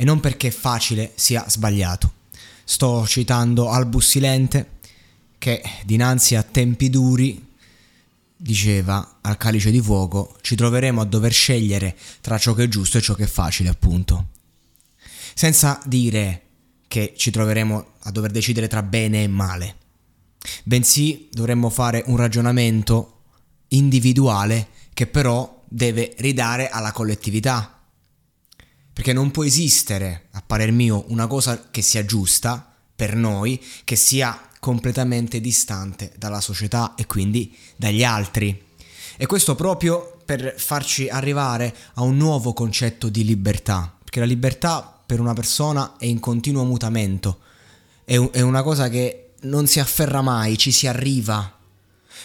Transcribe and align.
E 0.00 0.04
non 0.04 0.18
perché 0.18 0.50
facile 0.50 1.12
sia 1.14 1.44
sbagliato. 1.46 2.12
Sto 2.64 3.06
citando 3.06 3.68
Albus 3.68 4.08
Silente 4.08 4.78
che 5.36 5.62
dinanzi 5.84 6.36
a 6.36 6.42
tempi 6.42 6.88
duri 6.88 7.48
diceva 8.34 9.18
al 9.20 9.36
calice 9.36 9.70
di 9.70 9.78
fuoco 9.78 10.38
ci 10.40 10.56
troveremo 10.56 11.02
a 11.02 11.04
dover 11.04 11.34
scegliere 11.34 11.94
tra 12.22 12.38
ciò 12.38 12.54
che 12.54 12.62
è 12.62 12.68
giusto 12.68 12.96
e 12.96 13.02
ciò 13.02 13.12
che 13.12 13.24
è 13.24 13.26
facile 13.26 13.68
appunto. 13.68 14.28
Senza 15.34 15.78
dire 15.84 16.44
che 16.88 17.12
ci 17.14 17.30
troveremo 17.30 17.86
a 17.98 18.10
dover 18.10 18.30
decidere 18.30 18.68
tra 18.68 18.82
bene 18.82 19.22
e 19.22 19.28
male, 19.28 19.76
bensì 20.64 21.28
dovremmo 21.30 21.68
fare 21.68 22.04
un 22.06 22.16
ragionamento 22.16 23.24
individuale 23.68 24.66
che 24.94 25.06
però 25.06 25.62
deve 25.68 26.14
ridare 26.16 26.70
alla 26.70 26.92
collettività 26.92 27.79
perché 28.92 29.12
non 29.12 29.30
può 29.30 29.44
esistere, 29.44 30.26
a 30.32 30.42
parer 30.44 30.72
mio, 30.72 31.04
una 31.08 31.26
cosa 31.26 31.68
che 31.70 31.82
sia 31.82 32.04
giusta 32.04 32.74
per 32.94 33.14
noi, 33.14 33.62
che 33.84 33.96
sia 33.96 34.48
completamente 34.60 35.40
distante 35.40 36.12
dalla 36.18 36.40
società 36.40 36.94
e 36.94 37.06
quindi 37.06 37.56
dagli 37.76 38.04
altri. 38.04 38.68
E 39.16 39.26
questo 39.26 39.54
proprio 39.54 40.18
per 40.24 40.54
farci 40.56 41.08
arrivare 41.08 41.74
a 41.94 42.02
un 42.02 42.16
nuovo 42.16 42.52
concetto 42.52 43.08
di 43.08 43.24
libertà, 43.24 43.92
perché 44.02 44.20
la 44.20 44.26
libertà 44.26 45.00
per 45.04 45.18
una 45.18 45.32
persona 45.32 45.96
è 45.98 46.04
in 46.04 46.20
continuo 46.20 46.64
mutamento, 46.64 47.40
è, 48.04 48.16
una 48.16 48.62
cosa 48.62 48.88
che 48.88 49.32
non 49.42 49.66
si 49.66 49.80
afferra 49.80 50.20
mai, 50.20 50.56
ci 50.56 50.70
si 50.72 50.86
arriva, 50.86 51.58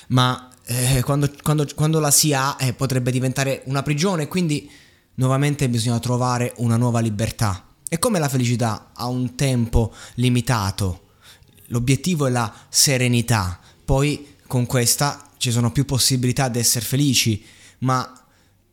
ma 0.09 0.50
eh, 0.66 1.02
quando, 1.03 1.31
quando, 1.41 1.67
quando, 1.73 2.00
la 2.00 2.11
si 2.11 2.33
ha 2.33 2.57
eh, 2.59 2.73
potrebbe 2.73 3.11
diventare 3.11 3.61
una 3.66 3.81
prigione, 3.81 4.27
quindi 4.27 4.69
nuovamente 5.16 5.69
bisogna 5.69 5.99
trovare 5.99 6.53
una 6.58 6.77
nuova 6.77 6.99
libertà. 6.99 7.67
E 7.88 7.99
come 7.99 8.19
la 8.19 8.30
felicità 8.30 8.91
ha 8.94 9.08
un 9.08 9.35
tempo 9.35 9.94
limitato, 10.16 11.13
l'obiettivo 11.67 12.25
è 12.25 12.30
la 12.30 12.52
serenità, 12.69 13.59
poi 13.83 14.35
con 14.47 14.66
questa 14.66 15.31
ci 15.38 15.52
sono 15.52 15.72
più 15.72 15.85
possibilità 15.85 16.50
di 16.50 16.59
essere 16.59 16.85
felici, 16.85 17.44
ma 17.79 18.25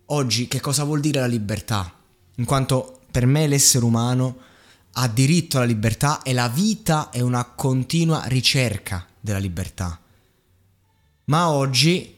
oggi 0.07 0.49
che 0.49 0.61
cosa 0.61 0.85
vuol 0.85 1.01
dire 1.01 1.21
la 1.21 1.27
libertà? 1.27 1.93
In 2.37 2.45
quanto 2.45 3.01
per 3.11 3.27
me 3.27 3.47
l'essere 3.47 3.85
umano 3.85 4.37
ha 4.93 5.09
diritto 5.09 5.59
alla 5.59 5.67
libertà 5.67 6.23
e 6.23 6.33
la 6.33 6.49
vita 6.49 7.11
è 7.11 7.21
una 7.21 7.45
continua 7.45 8.25
ricerca 8.25 9.07
della 9.21 9.39
libertà. 9.39 10.01
Ma 11.25 11.51
oggi 11.51 12.17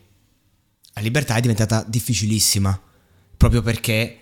la 0.93 1.01
libertà 1.01 1.35
è 1.35 1.41
diventata 1.41 1.85
difficilissima 1.87 2.81
proprio 3.45 3.61
perché 3.61 4.19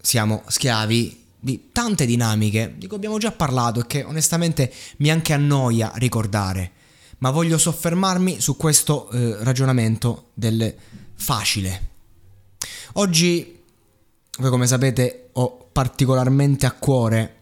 siamo 0.00 0.42
schiavi 0.46 1.24
di 1.38 1.68
tante 1.72 2.04
dinamiche 2.04 2.74
di 2.76 2.86
cui 2.86 2.96
abbiamo 2.96 3.18
già 3.18 3.32
parlato 3.32 3.80
e 3.80 3.86
che 3.86 4.04
onestamente 4.04 4.72
mi 4.98 5.10
anche 5.10 5.32
annoia 5.32 5.92
ricordare, 5.94 6.72
ma 7.18 7.30
voglio 7.30 7.58
soffermarmi 7.58 8.40
su 8.40 8.56
questo 8.56 9.10
eh, 9.10 9.36
ragionamento 9.40 10.30
del 10.34 10.74
facile. 11.14 11.88
Oggi, 12.94 13.58
voi 14.38 14.50
come 14.50 14.66
sapete, 14.66 15.30
ho 15.32 15.68
particolarmente 15.72 16.66
a 16.66 16.72
cuore 16.72 17.36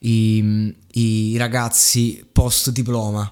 i, 0.00 0.74
i 0.92 1.36
ragazzi 1.36 2.24
post 2.30 2.70
diploma, 2.70 3.30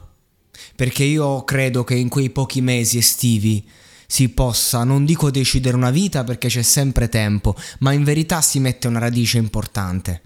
perché 0.74 1.04
io 1.04 1.44
credo 1.44 1.84
che 1.84 1.94
in 1.94 2.08
quei 2.08 2.30
pochi 2.30 2.60
mesi 2.60 2.98
estivi 2.98 3.68
si 4.10 4.30
possa, 4.30 4.84
non 4.84 5.04
dico 5.04 5.30
decidere 5.30 5.76
una 5.76 5.90
vita 5.90 6.24
perché 6.24 6.48
c'è 6.48 6.62
sempre 6.62 7.10
tempo, 7.10 7.54
ma 7.80 7.92
in 7.92 8.04
verità 8.04 8.40
si 8.40 8.58
mette 8.58 8.88
una 8.88 8.98
radice 8.98 9.36
importante. 9.36 10.22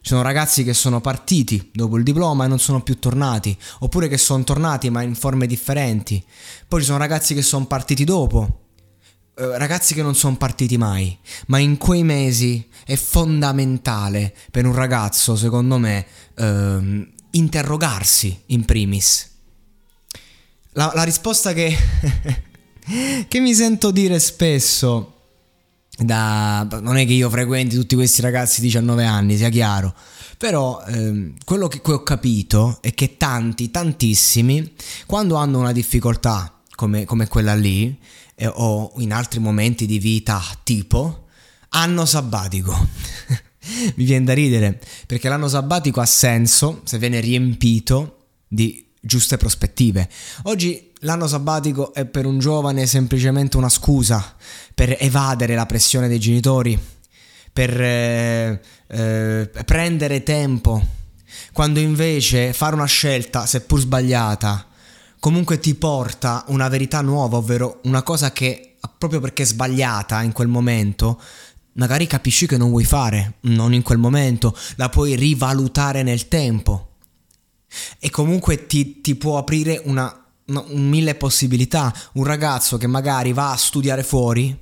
Ci 0.00 0.10
sono 0.10 0.22
ragazzi 0.22 0.62
che 0.62 0.72
sono 0.72 1.00
partiti 1.00 1.70
dopo 1.74 1.96
il 1.96 2.04
diploma 2.04 2.44
e 2.44 2.48
non 2.48 2.60
sono 2.60 2.84
più 2.84 3.00
tornati, 3.00 3.54
oppure 3.80 4.06
che 4.06 4.16
sono 4.16 4.44
tornati 4.44 4.90
ma 4.90 5.02
in 5.02 5.16
forme 5.16 5.48
differenti. 5.48 6.24
Poi 6.68 6.80
ci 6.80 6.86
sono 6.86 6.98
ragazzi 6.98 7.34
che 7.34 7.42
sono 7.42 7.66
partiti 7.66 8.04
dopo, 8.04 8.60
eh, 9.34 9.58
ragazzi 9.58 9.92
che 9.92 10.02
non 10.02 10.14
sono 10.14 10.36
partiti 10.36 10.78
mai, 10.78 11.18
ma 11.48 11.58
in 11.58 11.78
quei 11.78 12.04
mesi 12.04 12.64
è 12.86 12.94
fondamentale 12.94 14.32
per 14.52 14.66
un 14.66 14.74
ragazzo, 14.74 15.34
secondo 15.34 15.78
me, 15.78 16.06
ehm, 16.36 17.10
interrogarsi 17.32 18.42
in 18.46 18.64
primis. 18.64 19.28
La, 20.74 20.92
la 20.94 21.02
risposta 21.02 21.52
che 21.52 21.76
che 23.28 23.40
mi 23.40 23.54
sento 23.54 23.90
dire 23.90 24.18
spesso 24.18 25.14
da, 25.96 26.66
non 26.80 26.96
è 26.96 27.06
che 27.06 27.12
io 27.12 27.28
frequenti 27.28 27.76
tutti 27.76 27.94
questi 27.94 28.20
ragazzi 28.20 28.60
di 28.60 28.66
19 28.66 29.04
anni, 29.04 29.36
sia 29.36 29.48
chiaro, 29.48 29.94
però 30.38 30.82
ehm, 30.86 31.34
quello 31.44 31.68
che, 31.68 31.80
che 31.82 31.92
ho 31.92 32.02
capito 32.02 32.78
è 32.80 32.94
che 32.94 33.16
tanti, 33.16 33.70
tantissimi, 33.70 34.72
quando 35.06 35.36
hanno 35.36 35.58
una 35.58 35.72
difficoltà 35.72 36.60
come, 36.74 37.04
come 37.04 37.28
quella 37.28 37.54
lì, 37.54 37.96
eh, 38.34 38.46
o 38.46 38.92
in 38.96 39.12
altri 39.12 39.38
momenti 39.38 39.84
di 39.86 39.98
vita 39.98 40.42
tipo, 40.62 41.26
hanno 41.70 42.06
sabbatico. 42.06 42.74
Mi 43.94 44.04
viene 44.04 44.24
da 44.24 44.32
ridere, 44.32 44.80
perché 45.06 45.28
l'anno 45.28 45.48
sabbatico 45.48 46.00
ha 46.00 46.06
senso 46.06 46.80
se 46.84 46.98
viene 46.98 47.20
riempito 47.20 48.28
di 48.48 48.86
giuste 48.98 49.36
prospettive. 49.36 50.08
Oggi 50.44 50.89
l'anno 51.00 51.26
sabbatico 51.26 51.94
è 51.94 52.04
per 52.04 52.26
un 52.26 52.38
giovane 52.38 52.86
semplicemente 52.86 53.56
una 53.56 53.68
scusa 53.68 54.34
per 54.74 54.96
evadere 54.98 55.54
la 55.54 55.66
pressione 55.66 56.08
dei 56.08 56.18
genitori, 56.18 56.78
per 57.52 57.80
eh, 57.80 58.60
eh, 58.86 59.50
prendere 59.64 60.22
tempo, 60.22 60.98
quando 61.52 61.80
invece 61.80 62.52
fare 62.52 62.74
una 62.74 62.86
scelta, 62.86 63.46
seppur 63.46 63.80
sbagliata, 63.80 64.66
comunque 65.18 65.58
ti 65.58 65.74
porta 65.74 66.44
una 66.48 66.68
verità 66.68 67.00
nuova, 67.00 67.36
ovvero 67.36 67.80
una 67.84 68.02
cosa 68.02 68.32
che 68.32 68.76
proprio 68.96 69.20
perché 69.20 69.42
è 69.42 69.46
sbagliata 69.46 70.22
in 70.22 70.32
quel 70.32 70.48
momento, 70.48 71.20
magari 71.74 72.06
capisci 72.06 72.46
che 72.46 72.56
non 72.56 72.70
vuoi 72.70 72.84
fare, 72.84 73.34
non 73.42 73.74
in 73.74 73.82
quel 73.82 73.98
momento, 73.98 74.56
la 74.76 74.88
puoi 74.88 75.14
rivalutare 75.16 76.02
nel 76.02 76.28
tempo. 76.28 76.86
E 77.98 78.10
comunque 78.10 78.66
ti, 78.66 79.00
ti 79.00 79.14
può 79.14 79.38
aprire 79.38 79.80
una, 79.84 80.19
un 80.56 80.88
mille 80.88 81.14
possibilità. 81.14 81.94
Un 82.14 82.24
ragazzo 82.24 82.76
che 82.76 82.86
magari 82.86 83.32
va 83.32 83.52
a 83.52 83.56
studiare 83.56 84.02
fuori, 84.02 84.56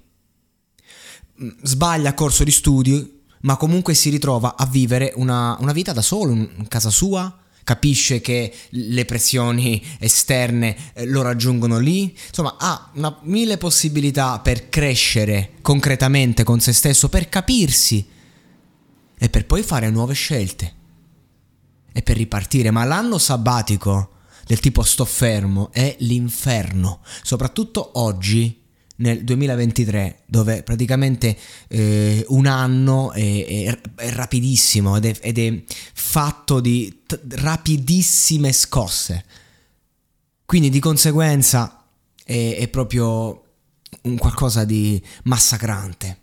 mm, 1.42 1.48
sbaglia 1.62 2.14
corso 2.14 2.44
di 2.44 2.50
studi, 2.50 3.16
ma 3.42 3.56
comunque 3.56 3.94
si 3.94 4.10
ritrova 4.10 4.56
a 4.56 4.66
vivere 4.66 5.12
una, 5.16 5.56
una 5.60 5.72
vita 5.72 5.92
da 5.92 6.02
solo 6.02 6.32
in 6.32 6.66
casa 6.68 6.90
sua, 6.90 7.36
capisce 7.68 8.22
che 8.22 8.52
le 8.70 9.04
pressioni 9.04 9.84
esterne 9.98 10.74
eh, 10.94 11.04
lo 11.04 11.20
raggiungono 11.20 11.78
lì, 11.78 12.16
insomma 12.28 12.56
ha 12.58 12.90
una, 12.94 13.18
mille 13.24 13.58
possibilità 13.58 14.38
per 14.40 14.70
crescere 14.70 15.52
concretamente 15.60 16.44
con 16.44 16.60
se 16.60 16.72
stesso, 16.72 17.10
per 17.10 17.28
capirsi 17.28 18.08
e 19.18 19.28
per 19.28 19.44
poi 19.44 19.62
fare 19.62 19.90
nuove 19.90 20.14
scelte 20.14 20.74
e 21.92 22.00
per 22.00 22.16
ripartire, 22.16 22.70
ma 22.70 22.84
l'anno 22.84 23.18
sabbatico 23.18 24.12
del 24.48 24.60
tipo 24.60 24.82
sto 24.82 25.04
fermo 25.04 25.70
è 25.72 25.94
l'inferno, 25.98 27.02
soprattutto 27.22 27.90
oggi 28.00 28.64
nel 28.96 29.22
2023, 29.22 30.22
dove 30.24 30.62
praticamente 30.62 31.36
eh, 31.68 32.24
un 32.28 32.46
anno 32.46 33.12
è, 33.12 33.44
è, 33.66 33.80
è 33.94 34.10
rapidissimo 34.10 34.96
ed 34.96 35.04
è, 35.04 35.16
ed 35.20 35.38
è, 35.38 35.62
fatto 35.92 36.60
di 36.60 37.02
t- 37.06 37.20
rapidissime 37.28 38.52
scosse. 38.52 39.22
Quindi 40.46 40.70
di 40.70 40.80
conseguenza 40.80 41.84
è, 42.24 42.66
proprio 42.68 43.44
un 44.04 44.16
qualcosa 44.16 44.64
di 44.64 45.00
massacrante. 45.24 46.20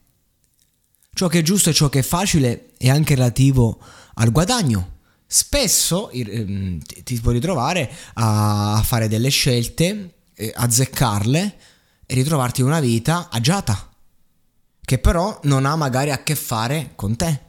Ciò 1.13 1.27
che 1.27 1.39
è 1.39 1.43
giusto 1.43 1.69
e 1.69 1.73
ciò 1.73 1.89
che 1.89 1.99
è 1.99 2.01
facile 2.01 2.71
è 2.75 2.89
anche 2.89 3.13
relativo 3.13 3.79
al 4.15 4.31
guadagno. 4.31 4.93
Spesso 5.27 6.09
ehm, 6.11 6.79
ti 6.79 7.19
puoi 7.19 7.35
ritrovare 7.35 7.91
a 8.13 8.81
fare 8.83 9.07
delle 9.07 9.29
scelte, 9.29 10.13
eh, 10.33 10.53
azzeccarle 10.55 11.57
e 12.05 12.13
ritrovarti 12.13 12.61
una 12.61 12.79
vita 12.79 13.29
agiata, 13.29 13.89
che 14.81 14.99
però 14.99 15.39
non 15.43 15.65
ha 15.65 15.75
magari 15.75 16.11
a 16.11 16.23
che 16.23 16.35
fare 16.35 16.91
con 16.95 17.15
te. 17.15 17.41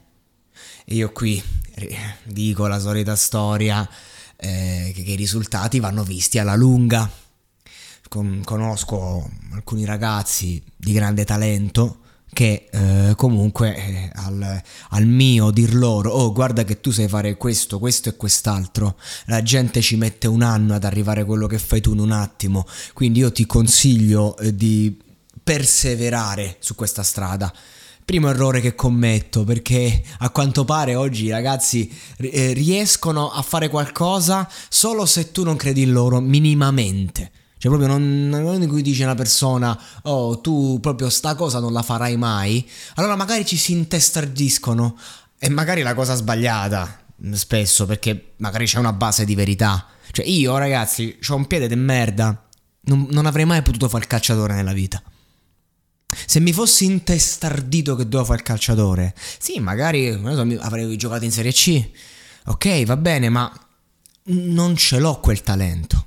E 0.85 0.95
io 0.95 1.11
qui 1.11 1.41
dico 2.23 2.65
la 2.67 2.79
solita 2.79 3.15
storia 3.15 3.87
eh, 4.37 4.91
che, 4.95 5.01
i 5.01 5.15
risultati 5.15 5.79
vanno 5.79 6.03
visti 6.03 6.39
alla 6.39 6.55
lunga. 6.55 7.09
Con, 8.09 8.41
conosco 8.45 9.29
alcuni 9.51 9.83
ragazzi 9.83 10.63
di 10.77 10.93
grande 10.93 11.25
talento 11.25 12.05
che 12.33 12.67
eh, 12.71 13.13
comunque 13.15 13.75
eh, 13.75 14.11
al, 14.13 14.61
al, 14.89 15.05
mio 15.05 15.49
dir 15.51 15.73
loro 15.73 16.11
oh 16.11 16.31
guarda 16.31 16.63
che 16.63 16.81
tu 16.81 16.91
sai 16.91 17.07
fare 17.07 17.37
questo, 17.37 17.79
questo 17.79 18.09
e 18.09 18.15
quest'altro 18.15 18.97
la 19.25 19.41
gente 19.41 19.81
ci 19.81 19.95
mette 19.95 20.27
un 20.27 20.41
anno 20.41 20.75
ad 20.75 20.83
arrivare 20.83 21.21
a 21.21 21.25
quello 21.25 21.47
che 21.47 21.57
fai 21.57 21.81
tu 21.81 21.93
in 21.93 21.99
un 21.99 22.11
attimo. 22.11 22.65
Quindi 22.93 23.19
io 23.19 23.31
ti 23.31 23.45
consiglio 23.45 24.37
eh, 24.37 24.55
di 24.55 24.97
perseverare 25.43 26.57
su 26.59 26.75
questa 26.75 27.03
strada. 27.03 27.53
Primo 28.03 28.29
errore 28.29 28.61
che 28.61 28.75
commetto 28.75 29.43
perché 29.43 30.01
a 30.19 30.29
quanto 30.29 30.63
pare 30.63 30.95
oggi 30.95 31.25
i 31.25 31.29
ragazzi 31.29 31.91
eh, 32.17 32.53
riescono 32.53 33.31
a 33.31 33.41
fare 33.41 33.69
qualcosa 33.69 34.49
solo 34.69 35.05
se 35.05 35.31
tu 35.31 35.43
non 35.43 35.57
credi 35.57 35.81
in 35.81 35.91
loro 35.91 36.21
minimamente 36.21 37.31
cioè 37.57 37.71
proprio 37.71 37.87
non, 37.87 38.29
non 38.29 38.61
in 38.61 38.69
cui 38.69 38.81
dice 38.81 39.03
una 39.03 39.15
persona 39.15 39.79
oh 40.03 40.39
tu 40.41 40.79
proprio 40.79 41.09
sta 41.09 41.35
cosa 41.35 41.59
non 41.59 41.73
la 41.73 41.81
farai 41.81 42.17
mai, 42.17 42.67
allora 42.95 43.15
magari 43.15 43.45
ci 43.45 43.57
si 43.57 43.71
intestardiscono 43.71 44.97
e 45.39 45.49
magari 45.49 45.81
la 45.81 45.93
cosa 45.93 46.15
sbagliata 46.15 47.05
spesso 47.33 47.85
perché 47.85 48.33
magari 48.37 48.65
c'è 48.65 48.79
una 48.79 48.93
base 48.93 49.25
di 49.25 49.35
verità. 49.35 49.87
Cioè 50.11 50.25
io 50.25 50.57
ragazzi 50.57 51.17
ho 51.27 51.35
un 51.35 51.47
piede 51.47 51.67
di 51.67 51.75
merda, 51.75 52.47
non, 52.81 53.07
non 53.09 53.25
avrei 53.25 53.45
mai 53.45 53.61
potuto 53.61 53.89
fare 53.89 54.03
il 54.03 54.09
calciatore 54.09 54.53
nella 54.53 54.73
vita. 54.73 55.01
Se 56.25 56.39
mi 56.39 56.53
fossi 56.53 56.85
intestardito 56.85 57.95
che 57.95 58.03
dovevo 58.03 58.25
fare 58.25 58.39
il 58.39 58.45
calciatore, 58.45 59.13
sì, 59.39 59.59
magari 59.59 60.11
so, 60.13 60.47
avrei 60.59 60.95
giocato 60.95 61.25
in 61.25 61.31
Serie 61.31 61.51
C. 61.51 61.89
Ok, 62.45 62.85
va 62.85 62.95
bene, 62.95 63.29
ma 63.29 63.51
non 64.29 64.75
ce 64.75 64.99
l'ho 64.99 65.19
quel 65.19 65.41
talento 65.41 66.06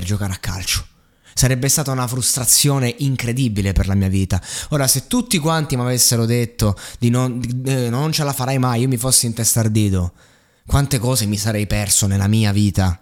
per 0.00 0.04
giocare 0.04 0.32
a 0.32 0.36
calcio. 0.36 0.86
Sarebbe 1.34 1.68
stata 1.68 1.92
una 1.92 2.06
frustrazione 2.06 2.94
incredibile 2.98 3.72
per 3.72 3.86
la 3.86 3.94
mia 3.94 4.08
vita. 4.08 4.42
Ora, 4.70 4.88
se 4.88 5.06
tutti 5.06 5.38
quanti 5.38 5.76
mi 5.76 5.82
avessero 5.82 6.24
detto 6.24 6.76
di 6.98 7.10
non, 7.10 7.40
eh, 7.66 7.90
non 7.90 8.10
ce 8.10 8.24
la 8.24 8.32
farai 8.32 8.58
mai, 8.58 8.80
io 8.80 8.88
mi 8.88 8.96
fossi 8.96 9.26
intestardito, 9.26 10.12
quante 10.66 10.98
cose 10.98 11.26
mi 11.26 11.36
sarei 11.36 11.66
perso 11.66 12.06
nella 12.06 12.26
mia 12.28 12.50
vita. 12.52 12.98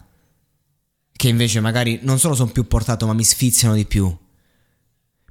Che 1.13 1.29
invece 1.29 1.61
magari 1.61 2.01
non 2.03 2.19
solo 2.19 2.35
sono 2.35 2.51
più 2.51 2.67
portato, 2.67 3.07
ma 3.07 3.13
mi 3.13 3.25
sfiziano 3.25 3.75
di 3.75 3.87
più. 3.87 4.15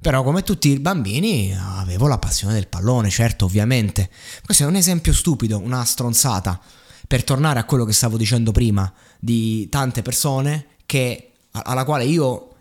Però 0.00 0.22
come 0.22 0.42
tutti 0.42 0.68
i 0.68 0.78
bambini 0.78 1.54
avevo 1.56 2.06
la 2.06 2.18
passione 2.18 2.54
del 2.54 2.68
pallone, 2.68 3.10
certo, 3.10 3.44
ovviamente. 3.44 4.10
Questo 4.44 4.64
è 4.64 4.66
un 4.66 4.76
esempio 4.76 5.12
stupido, 5.12 5.58
una 5.58 5.84
stronzata. 5.84 6.60
Per 7.06 7.24
tornare 7.24 7.58
a 7.58 7.64
quello 7.64 7.84
che 7.84 7.92
stavo 7.92 8.16
dicendo 8.16 8.52
prima, 8.52 8.92
di 9.18 9.68
tante 9.70 10.02
persone 10.02 10.66
che 10.84 11.27
alla 11.62 11.84
quale 11.84 12.04
io 12.04 12.54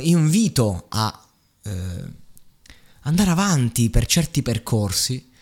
invito 0.00 0.86
a 0.88 1.26
eh, 1.62 2.04
andare 3.02 3.30
avanti 3.30 3.90
per 3.90 4.06
certi 4.06 4.42
percorsi 4.42 5.32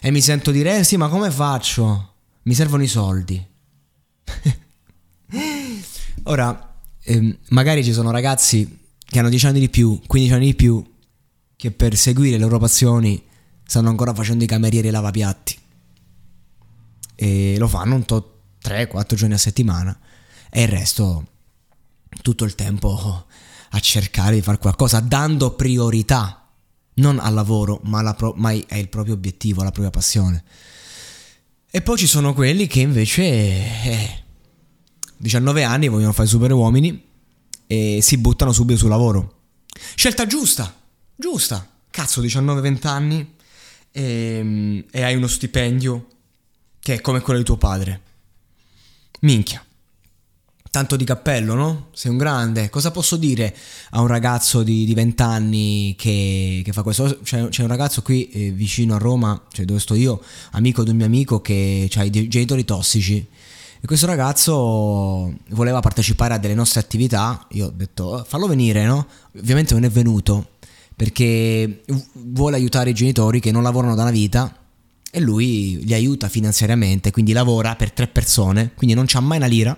e 0.00 0.10
mi 0.10 0.20
sento 0.20 0.50
dire, 0.50 0.78
eh 0.78 0.84
sì, 0.84 0.96
ma 0.96 1.08
come 1.08 1.30
faccio? 1.30 2.14
Mi 2.42 2.54
servono 2.54 2.82
i 2.82 2.88
soldi. 2.88 3.46
Ora, 6.24 6.76
eh, 7.02 7.38
magari 7.48 7.84
ci 7.84 7.92
sono 7.92 8.10
ragazzi 8.10 8.78
che 9.04 9.18
hanno 9.18 9.28
10 9.28 9.46
anni 9.46 9.60
di 9.60 9.68
più, 9.68 10.00
15 10.06 10.34
anni 10.34 10.46
di 10.46 10.54
più, 10.54 10.84
che 11.56 11.70
per 11.70 11.96
seguire 11.96 12.36
le 12.36 12.42
loro 12.42 12.58
passioni 12.58 13.22
stanno 13.64 13.88
ancora 13.88 14.14
facendo 14.14 14.44
i 14.44 14.46
camerieri 14.46 14.88
e 14.88 14.90
lavapiatti. 14.90 15.58
E 17.16 17.56
lo 17.58 17.68
fanno 17.68 17.94
un 17.96 18.04
tot 18.04 18.26
3-4 18.62 19.14
giorni 19.14 19.34
a 19.34 19.38
settimana 19.38 19.98
e 20.50 20.62
il 20.62 20.68
resto 20.68 21.29
tutto 22.22 22.44
il 22.44 22.54
tempo 22.54 23.26
a 23.72 23.80
cercare 23.80 24.34
di 24.34 24.42
fare 24.42 24.58
qualcosa 24.58 25.00
dando 25.00 25.52
priorità 25.52 26.48
non 26.94 27.18
al 27.18 27.34
lavoro 27.34 27.80
ma, 27.84 28.14
pro- 28.14 28.34
ma 28.36 28.50
è 28.50 28.76
il 28.76 28.88
proprio 28.88 29.14
obiettivo, 29.14 29.62
la 29.62 29.70
propria 29.70 29.90
passione. 29.90 30.44
E 31.70 31.82
poi 31.82 31.96
ci 31.96 32.06
sono 32.06 32.34
quelli 32.34 32.66
che 32.66 32.80
invece 32.80 33.22
eh, 33.22 34.22
19 35.16 35.62
anni 35.62 35.88
vogliono 35.88 36.12
fare 36.12 36.28
super 36.28 36.52
uomini 36.52 37.08
e 37.66 38.00
si 38.02 38.18
buttano 38.18 38.52
subito 38.52 38.80
sul 38.80 38.88
lavoro. 38.88 39.38
Scelta 39.94 40.26
giusta, 40.26 40.74
giusta. 41.14 41.66
Cazzo, 41.90 42.20
19-20 42.22 42.86
anni 42.86 43.34
e, 43.92 44.02
ehm, 44.02 44.84
e 44.90 45.02
hai 45.02 45.14
uno 45.14 45.26
stipendio 45.26 46.06
che 46.80 46.94
è 46.94 47.00
come 47.00 47.20
quello 47.20 47.38
di 47.38 47.44
tuo 47.44 47.56
padre. 47.56 48.00
Minchia 49.20 49.64
tanto 50.70 50.94
di 50.94 51.04
cappello, 51.04 51.54
no? 51.54 51.88
Sei 51.92 52.10
un 52.10 52.16
grande. 52.16 52.70
Cosa 52.70 52.90
posso 52.92 53.16
dire 53.16 53.54
a 53.90 54.00
un 54.00 54.06
ragazzo 54.06 54.62
di, 54.62 54.84
di 54.84 54.94
20 54.94 55.22
anni 55.22 55.94
che, 55.98 56.62
che, 56.64 56.72
fa 56.72 56.82
questo? 56.82 57.18
C'è, 57.22 57.48
c'è 57.48 57.62
un 57.62 57.68
ragazzo 57.68 58.02
qui 58.02 58.28
eh, 58.30 58.50
vicino 58.52 58.94
a 58.94 58.98
Roma, 58.98 59.40
cioè 59.50 59.64
dove 59.64 59.80
sto 59.80 59.94
io, 59.94 60.22
amico 60.52 60.84
di 60.84 60.90
un 60.90 60.96
mio 60.96 61.06
amico 61.06 61.40
che 61.40 61.90
ha 61.92 62.04
i 62.04 62.10
genitori 62.28 62.64
tossici. 62.64 63.26
E 63.82 63.86
questo 63.86 64.06
ragazzo 64.06 65.34
voleva 65.48 65.80
partecipare 65.80 66.34
a 66.34 66.38
delle 66.38 66.54
nostre 66.54 66.80
attività. 66.80 67.46
Io 67.52 67.66
ho 67.66 67.72
detto, 67.74 68.24
fallo 68.28 68.46
venire, 68.46 68.84
no? 68.84 69.06
Ovviamente 69.36 69.74
non 69.74 69.84
è 69.84 69.90
venuto 69.90 70.50
perché 70.94 71.82
vuole 72.12 72.56
aiutare 72.56 72.90
i 72.90 72.94
genitori 72.94 73.40
che 73.40 73.50
non 73.50 73.62
lavorano 73.62 73.94
da 73.94 74.02
una 74.02 74.10
vita 74.10 74.54
e 75.10 75.18
lui 75.18 75.82
li 75.82 75.94
aiuta 75.94 76.28
finanziariamente, 76.28 77.10
quindi 77.10 77.32
lavora 77.32 77.74
per 77.74 77.90
tre 77.90 78.06
persone, 78.06 78.72
quindi 78.76 78.94
non 78.94 79.06
c'ha 79.08 79.20
mai 79.20 79.38
una 79.38 79.46
lira 79.46 79.76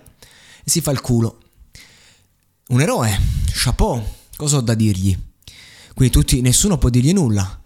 e 0.64 0.70
si 0.70 0.80
fa 0.80 0.90
il 0.90 1.00
culo. 1.00 1.40
Un 2.68 2.80
eroe, 2.80 3.20
chapeau, 3.52 4.04
cosa 4.36 4.56
ho 4.56 4.60
da 4.60 4.74
dirgli? 4.74 5.16
Quindi 5.94 6.14
tutti, 6.14 6.40
nessuno 6.40 6.78
può 6.78 6.88
dirgli 6.88 7.12
nulla. 7.12 7.60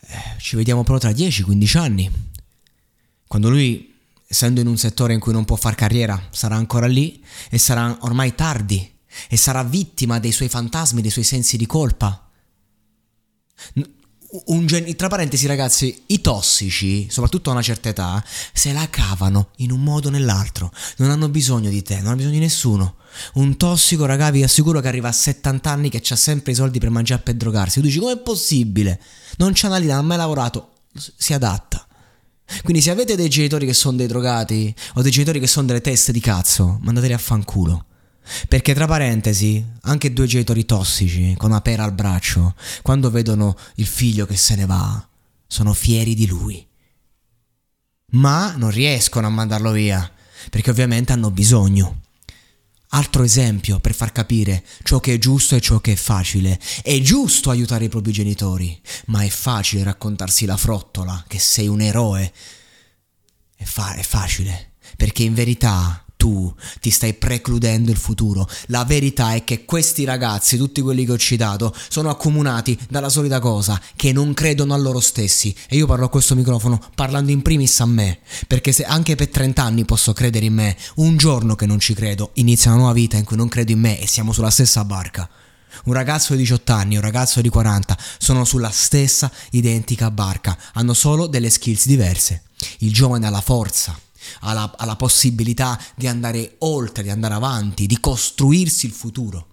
Eh, 0.00 0.38
ci 0.38 0.56
vediamo 0.56 0.82
però 0.82 0.98
tra 0.98 1.10
10-15 1.10 1.78
anni. 1.78 2.10
Quando 3.26 3.50
lui, 3.50 3.94
essendo 4.26 4.60
in 4.60 4.66
un 4.66 4.78
settore 4.78 5.14
in 5.14 5.20
cui 5.20 5.32
non 5.32 5.44
può 5.44 5.56
far 5.56 5.74
carriera, 5.74 6.28
sarà 6.30 6.56
ancora 6.56 6.86
lì 6.86 7.22
e 7.50 7.58
sarà 7.58 7.96
ormai 8.00 8.34
tardi 8.34 8.94
e 9.28 9.36
sarà 9.36 9.62
vittima 9.62 10.18
dei 10.18 10.32
suoi 10.32 10.48
fantasmi, 10.48 11.02
dei 11.02 11.10
suoi 11.10 11.24
sensi 11.24 11.56
di 11.56 11.66
colpa 11.66 12.20
gen- 14.64 14.96
tra 14.96 15.08
parentesi 15.08 15.46
ragazzi, 15.46 16.02
i 16.06 16.20
tossici, 16.20 17.08
soprattutto 17.10 17.50
a 17.50 17.52
una 17.52 17.62
certa 17.62 17.88
età, 17.88 18.24
se 18.52 18.72
la 18.72 18.88
cavano 18.90 19.50
in 19.56 19.70
un 19.70 19.82
modo 19.82 20.08
o 20.08 20.10
nell'altro, 20.10 20.72
non 20.96 21.10
hanno 21.10 21.28
bisogno 21.28 21.70
di 21.70 21.82
te, 21.82 21.96
non 21.96 22.06
hanno 22.06 22.16
bisogno 22.16 22.34
di 22.34 22.40
nessuno. 22.40 22.96
Un 23.34 23.56
tossico, 23.56 24.04
raga, 24.04 24.30
vi 24.30 24.42
assicuro 24.42 24.80
che 24.80 24.88
arriva 24.88 25.08
a 25.08 25.12
70 25.12 25.70
anni 25.70 25.88
che 25.88 26.02
ha 26.08 26.16
sempre 26.16 26.52
i 26.52 26.54
soldi 26.54 26.78
per 26.78 26.90
mangiare 26.90 27.22
per 27.22 27.34
drogarsi. 27.34 27.80
Tu 27.80 27.86
dici, 27.86 27.98
com'è 27.98 28.18
possibile? 28.18 29.00
Non 29.38 29.52
c'ha 29.54 29.68
una 29.68 29.78
lira, 29.78 29.94
non 29.94 30.04
ha 30.04 30.06
mai 30.06 30.16
lavorato, 30.18 30.72
si 31.16 31.32
adatta. 31.32 31.86
Quindi 32.62 32.80
se 32.80 32.90
avete 32.90 33.16
dei 33.16 33.28
genitori 33.28 33.66
che 33.66 33.74
sono 33.74 33.96
dei 33.96 34.06
drogati 34.06 34.74
o 34.94 35.02
dei 35.02 35.10
genitori 35.10 35.40
che 35.40 35.46
sono 35.46 35.66
delle 35.66 35.80
teste 35.80 36.12
di 36.12 36.20
cazzo, 36.20 36.78
mandateli 36.82 37.12
a 37.12 37.18
fanculo. 37.18 37.84
Perché 38.48 38.74
tra 38.74 38.86
parentesi, 38.86 39.64
anche 39.82 40.12
due 40.12 40.26
genitori 40.26 40.64
tossici, 40.64 41.34
con 41.36 41.50
una 41.50 41.60
pera 41.60 41.84
al 41.84 41.92
braccio, 41.92 42.54
quando 42.82 43.10
vedono 43.10 43.56
il 43.76 43.86
figlio 43.86 44.26
che 44.26 44.36
se 44.36 44.56
ne 44.56 44.66
va, 44.66 45.08
sono 45.46 45.72
fieri 45.72 46.14
di 46.14 46.26
lui. 46.26 46.66
Ma 48.12 48.54
non 48.56 48.70
riescono 48.70 49.26
a 49.26 49.30
mandarlo 49.30 49.70
via, 49.72 50.10
perché 50.50 50.70
ovviamente 50.70 51.12
hanno 51.12 51.30
bisogno. 51.30 52.02
Altro 52.90 53.24
esempio 53.24 53.80
per 53.80 53.94
far 53.94 54.12
capire 54.12 54.64
ciò 54.82 55.00
che 55.00 55.14
è 55.14 55.18
giusto 55.18 55.56
e 55.56 55.60
ciò 55.60 55.80
che 55.80 55.92
è 55.92 55.96
facile. 55.96 56.58
È 56.82 56.98
giusto 57.00 57.50
aiutare 57.50 57.86
i 57.86 57.88
propri 57.88 58.12
genitori, 58.12 58.80
ma 59.06 59.22
è 59.22 59.28
facile 59.28 59.82
raccontarsi 59.82 60.46
la 60.46 60.56
frottola 60.56 61.24
che 61.26 61.38
sei 61.38 61.66
un 61.68 61.80
eroe. 61.80 62.32
È, 63.56 63.64
fa- 63.64 63.94
è 63.94 64.02
facile, 64.02 64.74
perché 64.96 65.24
in 65.24 65.34
verità 65.34 66.04
tu 66.26 66.52
ti 66.80 66.90
stai 66.90 67.14
precludendo 67.14 67.92
il 67.92 67.96
futuro. 67.96 68.48
La 68.66 68.84
verità 68.84 69.34
è 69.34 69.44
che 69.44 69.64
questi 69.64 70.02
ragazzi, 70.02 70.56
tutti 70.56 70.80
quelli 70.80 71.04
che 71.04 71.12
ho 71.12 71.18
citato, 71.18 71.72
sono 71.88 72.10
accomunati 72.10 72.76
dalla 72.90 73.08
solita 73.08 73.38
cosa, 73.38 73.80
che 73.94 74.10
non 74.10 74.34
credono 74.34 74.74
a 74.74 74.76
loro 74.76 74.98
stessi. 74.98 75.54
E 75.68 75.76
io 75.76 75.86
parlo 75.86 76.06
a 76.06 76.08
questo 76.08 76.34
microfono 76.34 76.80
parlando 76.96 77.30
in 77.30 77.42
primis 77.42 77.78
a 77.78 77.86
me, 77.86 78.18
perché 78.48 78.72
se 78.72 78.82
anche 78.82 79.14
per 79.14 79.28
30 79.28 79.62
anni 79.62 79.84
posso 79.84 80.12
credere 80.12 80.46
in 80.46 80.54
me, 80.54 80.76
un 80.96 81.16
giorno 81.16 81.54
che 81.54 81.66
non 81.66 81.78
ci 81.78 81.94
credo, 81.94 82.30
inizia 82.34 82.72
una 82.72 82.80
nuova 82.80 82.94
vita 82.94 83.16
in 83.16 83.24
cui 83.24 83.36
non 83.36 83.46
credo 83.46 83.70
in 83.70 83.78
me 83.78 84.00
e 84.00 84.08
siamo 84.08 84.32
sulla 84.32 84.50
stessa 84.50 84.84
barca. 84.84 85.30
Un 85.84 85.92
ragazzo 85.92 86.32
di 86.32 86.40
18 86.40 86.72
anni, 86.72 86.96
un 86.96 87.02
ragazzo 87.02 87.40
di 87.40 87.48
40 87.48 87.96
sono 88.18 88.44
sulla 88.44 88.70
stessa 88.70 89.30
identica 89.50 90.10
barca, 90.10 90.58
hanno 90.72 90.92
solo 90.92 91.28
delle 91.28 91.50
skills 91.50 91.86
diverse. 91.86 92.42
Il 92.78 92.92
giovane 92.92 93.26
ha 93.26 93.30
la 93.30 93.42
forza, 93.42 93.96
ha 94.40 94.52
la, 94.52 94.74
ha 94.76 94.84
la 94.84 94.96
possibilità 94.96 95.80
di 95.94 96.06
andare 96.06 96.56
oltre, 96.58 97.02
di 97.02 97.10
andare 97.10 97.34
avanti, 97.34 97.86
di 97.86 97.98
costruirsi 98.00 98.86
il 98.86 98.92
futuro, 98.92 99.48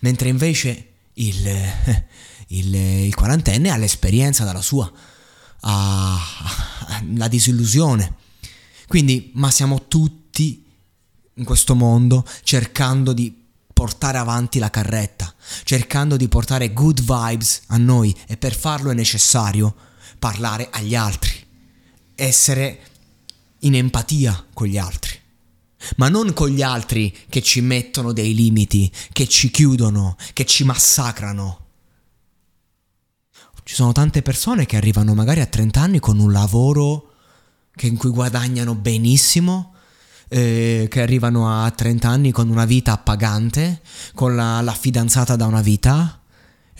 mentre 0.00 0.28
invece 0.28 0.88
il, 1.14 1.36
il, 2.48 2.74
il 2.74 3.14
quarantenne 3.14 3.70
ha 3.70 3.76
l'esperienza 3.76 4.44
dalla 4.44 4.62
sua, 4.62 4.90
ha 5.60 6.18
la 7.14 7.28
disillusione. 7.28 8.14
Quindi, 8.86 9.32
ma 9.34 9.50
siamo 9.50 9.86
tutti 9.86 10.64
in 11.34 11.44
questo 11.44 11.74
mondo 11.74 12.26
cercando 12.42 13.12
di 13.12 13.46
portare 13.72 14.18
avanti 14.18 14.58
la 14.58 14.70
carretta, 14.70 15.32
cercando 15.62 16.16
di 16.16 16.26
portare 16.26 16.72
good 16.72 17.00
vibes 17.00 17.62
a 17.68 17.76
noi 17.76 18.12
e 18.26 18.36
per 18.36 18.56
farlo 18.56 18.90
è 18.90 18.94
necessario 18.94 19.72
parlare 20.18 20.68
agli 20.72 20.96
altri, 20.96 21.46
essere 22.16 22.80
in 23.60 23.74
empatia 23.74 24.46
con 24.52 24.66
gli 24.66 24.78
altri. 24.78 25.16
Ma 25.96 26.08
non 26.08 26.32
con 26.32 26.48
gli 26.48 26.62
altri 26.62 27.16
che 27.28 27.40
ci 27.40 27.60
mettono 27.60 28.12
dei 28.12 28.34
limiti, 28.34 28.90
che 29.12 29.28
ci 29.28 29.50
chiudono, 29.50 30.16
che 30.32 30.44
ci 30.44 30.64
massacrano. 30.64 31.66
Ci 33.62 33.74
sono 33.74 33.92
tante 33.92 34.22
persone 34.22 34.66
che 34.66 34.76
arrivano 34.76 35.14
magari 35.14 35.40
a 35.40 35.46
30 35.46 35.80
anni 35.80 35.98
con 36.00 36.18
un 36.18 36.32
lavoro 36.32 37.12
in 37.80 37.96
cui 37.96 38.10
guadagnano 38.10 38.74
benissimo, 38.74 39.74
eh, 40.28 40.88
che 40.90 41.00
arrivano 41.00 41.62
a 41.62 41.70
30 41.70 42.08
anni 42.08 42.32
con 42.32 42.48
una 42.48 42.64
vita 42.64 42.92
appagante, 42.92 43.82
con 44.14 44.34
la, 44.34 44.60
la 44.62 44.72
fidanzata 44.72 45.36
da 45.36 45.46
una 45.46 45.60
vita 45.60 46.18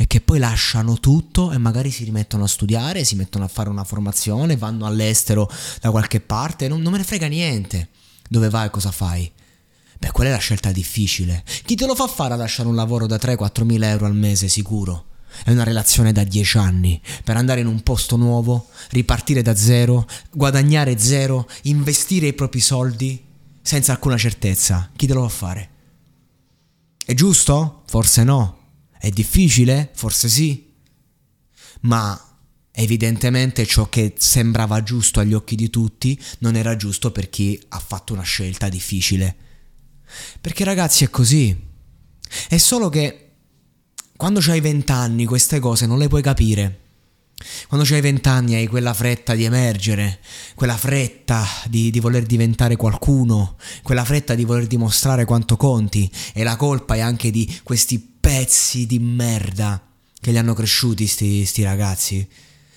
e 0.00 0.06
che 0.06 0.20
poi 0.20 0.38
lasciano 0.38 1.00
tutto 1.00 1.50
e 1.50 1.58
magari 1.58 1.90
si 1.90 2.04
rimettono 2.04 2.44
a 2.44 2.46
studiare, 2.46 3.02
si 3.02 3.16
mettono 3.16 3.44
a 3.44 3.48
fare 3.48 3.68
una 3.68 3.82
formazione, 3.82 4.56
vanno 4.56 4.86
all'estero 4.86 5.50
da 5.80 5.90
qualche 5.90 6.20
parte, 6.20 6.68
non, 6.68 6.80
non 6.82 6.92
me 6.92 6.98
ne 6.98 7.04
frega 7.04 7.26
niente 7.26 7.88
dove 8.28 8.48
vai 8.48 8.66
e 8.66 8.70
cosa 8.70 8.92
fai. 8.92 9.28
Beh, 9.98 10.12
quella 10.12 10.30
è 10.30 10.32
la 10.32 10.38
scelta 10.38 10.70
difficile. 10.70 11.42
Chi 11.64 11.74
te 11.74 11.84
lo 11.84 11.96
fa 11.96 12.06
fare 12.06 12.34
a 12.34 12.36
lasciare 12.36 12.68
un 12.68 12.76
lavoro 12.76 13.08
da 13.08 13.16
3-4 13.16 13.64
mila 13.64 13.88
euro 13.88 14.06
al 14.06 14.14
mese 14.14 14.46
sicuro? 14.46 15.06
È 15.44 15.50
una 15.50 15.64
relazione 15.64 16.12
da 16.12 16.22
10 16.22 16.58
anni 16.58 17.02
per 17.24 17.36
andare 17.36 17.58
in 17.58 17.66
un 17.66 17.82
posto 17.82 18.14
nuovo, 18.14 18.68
ripartire 18.90 19.42
da 19.42 19.56
zero, 19.56 20.06
guadagnare 20.30 20.96
zero, 20.96 21.48
investire 21.62 22.28
i 22.28 22.34
propri 22.34 22.60
soldi 22.60 23.20
senza 23.62 23.90
alcuna 23.90 24.16
certezza. 24.16 24.90
Chi 24.94 25.08
te 25.08 25.14
lo 25.14 25.28
fa 25.28 25.46
fare? 25.46 25.70
È 27.04 27.14
giusto? 27.14 27.82
Forse 27.86 28.22
no. 28.22 28.57
È 28.98 29.10
difficile? 29.10 29.90
Forse 29.94 30.28
sì. 30.28 30.72
Ma 31.80 32.20
evidentemente 32.72 33.66
ciò 33.66 33.88
che 33.88 34.14
sembrava 34.18 34.82
giusto 34.82 35.20
agli 35.20 35.34
occhi 35.34 35.56
di 35.56 35.70
tutti 35.70 36.20
non 36.40 36.54
era 36.56 36.76
giusto 36.76 37.10
per 37.10 37.28
chi 37.28 37.60
ha 37.68 37.78
fatto 37.78 38.12
una 38.12 38.22
scelta 38.22 38.68
difficile. 38.68 39.36
Perché 40.40 40.64
ragazzi 40.64 41.04
è 41.04 41.10
così. 41.10 41.56
È 42.48 42.56
solo 42.56 42.88
che 42.88 43.24
quando 44.16 44.40
hai 44.48 44.60
vent'anni 44.60 45.24
queste 45.24 45.60
cose 45.60 45.86
non 45.86 45.98
le 45.98 46.08
puoi 46.08 46.22
capire. 46.22 46.80
Quando 47.68 47.86
hai 47.94 48.00
vent'anni 48.00 48.54
hai 48.56 48.66
quella 48.66 48.92
fretta 48.92 49.34
di 49.34 49.44
emergere, 49.44 50.18
quella 50.56 50.76
fretta 50.76 51.46
di, 51.68 51.90
di, 51.90 52.00
voler 52.00 52.24
diventare 52.24 52.74
qualcuno, 52.74 53.56
quella 53.82 54.04
fretta 54.04 54.34
di 54.34 54.44
voler 54.44 54.66
dimostrare 54.66 55.24
quanto 55.24 55.56
conti 55.56 56.10
e 56.34 56.42
la 56.42 56.56
colpa 56.56 56.96
è 56.96 57.00
anche 57.00 57.30
di 57.30 57.60
questi 57.62 57.98
pezzi 57.98 58.86
di 58.86 58.98
merda 58.98 59.80
che 60.20 60.32
li 60.32 60.38
hanno 60.38 60.54
cresciuti 60.54 61.06
sti, 61.06 61.44
sti 61.44 61.62
ragazzi, 61.62 62.28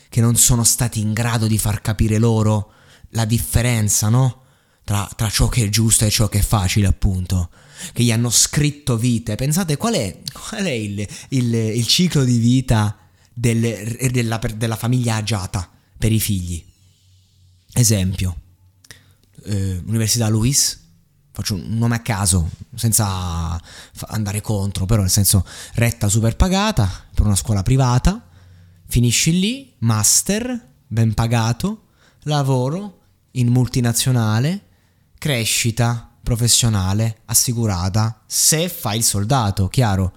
che 0.10 0.22
non 0.22 0.36
sono 0.36 0.64
stati 0.64 1.00
in 1.00 1.14
grado 1.14 1.48
di 1.48 1.58
far 1.58 1.82
capire 1.82 2.20
loro 2.20 2.72
la 3.12 3.26
differenza, 3.26 4.10
no? 4.10 4.44
Tra, 4.84 5.10
tra 5.16 5.30
ciò 5.30 5.48
che 5.48 5.66
è 5.66 5.70
giusto 5.70 6.06
e 6.06 6.10
ciò 6.12 6.28
che 6.28 6.40
è 6.40 6.44
facile, 6.44 6.86
appunto 6.86 7.50
che 7.94 8.04
gli 8.04 8.12
hanno 8.12 8.30
scritto 8.30 8.96
vite. 8.96 9.36
Pensate 9.36 9.76
qual 9.76 9.96
è, 9.96 10.20
qual 10.32 10.66
è 10.66 10.72
il, 10.72 11.08
il, 11.30 11.54
il 11.54 11.88
ciclo 11.88 12.24
di 12.24 12.38
vita 12.38 13.01
del, 13.42 14.12
della, 14.12 14.40
della, 14.56 14.76
famiglia 14.76 15.16
agiata 15.16 15.68
per 15.98 16.12
i 16.12 16.20
figli. 16.20 16.64
Esempio, 17.74 18.40
eh, 19.46 19.82
Università 19.88 20.30
Luis, 20.30 20.80
faccio 21.32 21.56
un 21.56 21.78
nome 21.78 21.96
a 21.96 22.02
caso, 22.02 22.52
senza 22.76 23.60
andare 24.10 24.42
contro, 24.42 24.86
però 24.86 25.02
nel 25.02 25.10
senso 25.10 25.44
retta 25.74 26.08
super 26.08 26.36
pagata 26.36 26.88
per 27.16 27.26
una 27.26 27.36
scuola 27.36 27.64
privata, 27.64 28.30
finisci 28.86 29.40
lì, 29.40 29.74
master, 29.80 30.74
ben 30.86 31.16
pagato, 31.16 31.88
lavoro 32.24 33.00
in 33.32 33.48
multinazionale, 33.48 34.68
crescita 35.18 36.16
professionale 36.22 37.22
assicurata, 37.26 38.22
se 38.28 38.70
fai 38.70 38.98
il 38.98 39.04
soldato, 39.04 39.68
chiaro. 39.68 40.16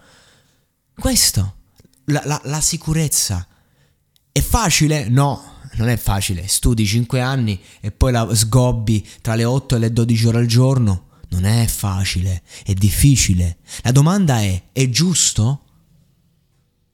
Questo 0.95 1.63
la, 2.07 2.23
la, 2.25 2.41
la 2.45 2.61
sicurezza. 2.61 3.47
È 4.31 4.41
facile? 4.41 5.09
No, 5.09 5.43
non 5.75 5.89
è 5.89 5.97
facile. 5.97 6.47
Studi 6.47 6.87
5 6.87 7.21
anni 7.21 7.61
e 7.81 7.91
poi 7.93 8.13
la 8.13 8.29
sgobbi 8.35 9.07
tra 9.21 9.35
le 9.35 9.45
8 9.45 9.77
e 9.77 9.79
le 9.79 9.93
12 9.93 10.27
ore 10.27 10.39
al 10.39 10.47
giorno. 10.47 11.03
Non 11.31 11.45
è 11.45 11.67
facile, 11.67 12.43
è 12.65 12.75
difficile. 12.75 13.59
La 13.83 13.91
domanda 13.91 14.41
è, 14.41 14.65
è 14.73 14.89
giusto? 14.89 15.63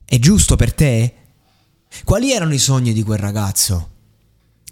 È 0.05 0.19
giusto 0.19 0.57
per 0.57 0.73
te? 0.73 1.15
Quali 2.05 2.33
erano 2.33 2.55
i 2.55 2.59
sogni 2.59 2.93
di 2.93 3.03
quel 3.03 3.19
ragazzo? 3.19 3.89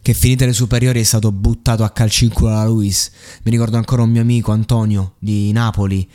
Che 0.00 0.14
finite 0.14 0.47
le 0.47 0.52
superiori 0.54 1.00
è 1.00 1.04
stato 1.04 1.30
buttato 1.33 1.85
a 1.85 1.90
calci 1.90 2.25
in 2.25 2.33
culo 2.33 2.50
da 2.50 2.64
Luis. 2.64 3.11
Mi 3.42 3.50
ricordo 3.50 3.76
ancora 3.76 4.02
un 4.02 4.11
mio 4.11 4.23
amico 4.23 4.52
Antonio 4.52 5.16
di 5.18 5.52
Napoli 5.52 6.09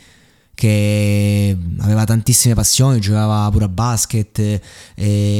che 0.54 1.56
aveva 1.78 2.04
tantissime 2.04 2.54
passioni, 2.54 3.00
giocava 3.00 3.50
pure 3.50 3.64
a 3.64 3.68
basket 3.68 4.38
e 4.38 4.60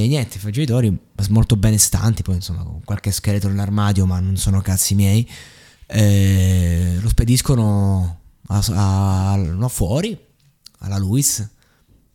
niente, 0.08 0.38
i 0.42 0.52
genitori 0.52 0.98
molto 1.28 1.56
benestanti, 1.56 2.22
poi 2.22 2.36
insomma 2.36 2.62
con 2.64 2.80
qualche 2.84 3.12
scheletro 3.12 3.48
nell'armadio, 3.48 4.06
ma 4.06 4.18
non 4.20 4.36
sono 4.36 4.60
cazzi 4.60 4.94
miei, 4.94 5.28
eh, 5.86 6.98
lo 7.00 7.08
spediscono 7.08 8.20
a, 8.48 8.64
a, 8.70 9.36
no, 9.36 9.68
fuori, 9.68 10.18
alla 10.80 10.98
Luis. 10.98 11.48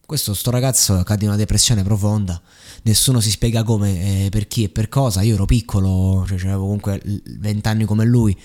Questo 0.09 0.33
sto 0.33 0.49
ragazzo 0.49 1.03
cade 1.03 1.25
in 1.25 1.27
una 1.27 1.37
depressione 1.37 1.83
profonda, 1.83 2.41
nessuno 2.81 3.19
si 3.19 3.29
spiega 3.29 3.61
come, 3.61 4.25
eh, 4.25 4.29
per 4.31 4.47
chi 4.47 4.63
e 4.63 4.69
per 4.69 4.89
cosa, 4.89 5.21
io 5.21 5.35
ero 5.35 5.45
piccolo, 5.45 6.25
cioè 6.27 6.39
avevo 6.39 6.61
comunque 6.61 6.99
20 7.03 7.67
anni 7.67 7.85
come 7.85 8.05
lui 8.05 8.35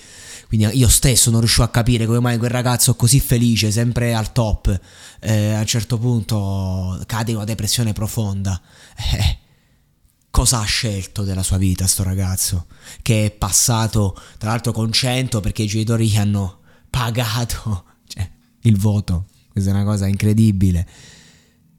quindi 0.46 0.76
io 0.76 0.88
stesso 0.88 1.30
non 1.30 1.40
riuscivo 1.40 1.64
a 1.64 1.70
capire 1.70 2.04
come 2.04 2.20
mai 2.20 2.36
quel 2.36 2.50
ragazzo 2.50 2.94
così 2.96 3.18
felice, 3.18 3.70
sempre 3.70 4.12
al 4.12 4.32
top, 4.32 4.78
eh, 5.20 5.54
a 5.54 5.60
un 5.60 5.66
certo 5.66 5.96
punto 5.96 7.02
cade 7.06 7.30
in 7.30 7.38
una 7.38 7.46
depressione 7.46 7.94
profonda. 7.94 8.60
Eh, 9.14 9.38
cosa 10.30 10.60
ha 10.60 10.64
scelto 10.64 11.22
della 11.22 11.42
sua 11.42 11.56
vita 11.56 11.86
sto 11.86 12.02
ragazzo? 12.02 12.66
Che 13.00 13.24
è 13.24 13.30
passato, 13.30 14.14
tra 14.36 14.50
l'altro, 14.50 14.72
con 14.72 14.92
100 14.92 15.40
perché 15.40 15.62
i 15.62 15.66
genitori 15.66 16.08
gli 16.08 16.16
hanno 16.18 16.58
pagato 16.90 17.84
cioè, 18.06 18.30
il 18.60 18.76
voto. 18.76 19.28
Questa 19.50 19.70
è 19.70 19.72
una 19.72 19.84
cosa 19.84 20.06
incredibile. 20.06 20.86